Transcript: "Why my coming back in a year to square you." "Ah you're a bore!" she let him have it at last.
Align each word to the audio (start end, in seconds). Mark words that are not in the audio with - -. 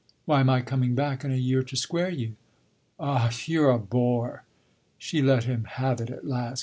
"Why 0.25 0.41
my 0.41 0.61
coming 0.63 0.95
back 0.95 1.23
in 1.23 1.31
a 1.31 1.35
year 1.35 1.61
to 1.61 1.75
square 1.75 2.09
you." 2.09 2.35
"Ah 2.99 3.31
you're 3.45 3.69
a 3.69 3.77
bore!" 3.77 4.45
she 4.97 5.21
let 5.21 5.43
him 5.43 5.65
have 5.65 6.01
it 6.01 6.09
at 6.09 6.25
last. 6.25 6.59